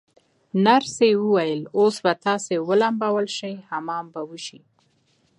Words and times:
نرسې 0.65 1.09
وویل: 1.23 1.61
اوس 1.77 1.95
به 2.03 2.11
تاسي 2.25 2.55
ولمبول 2.69 3.27
شئ، 3.37 3.53
حمام 3.69 4.05
به 4.13 4.21
وشی. 4.29 4.59